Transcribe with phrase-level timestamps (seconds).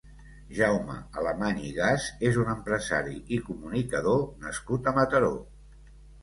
[0.59, 5.31] Jaume Alemany i Gas és un empresari i comunicador nascut a Mataró.